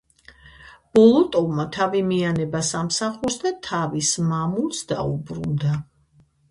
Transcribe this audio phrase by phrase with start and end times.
[0.97, 5.81] ბოლოტოვმა თავი მიანება სამსახურს და თავის მამულს დაუბრუნდა.